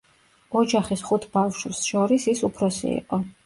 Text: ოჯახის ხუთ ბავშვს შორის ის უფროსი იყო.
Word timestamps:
ოჯახის 0.61 1.03
ხუთ 1.11 1.29
ბავშვს 1.37 1.85
შორის 1.93 2.29
ის 2.35 2.45
უფროსი 2.51 2.93
იყო. 2.99 3.25